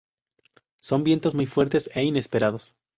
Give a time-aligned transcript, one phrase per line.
[0.79, 2.73] Son vientos muy fuertes e inesperados.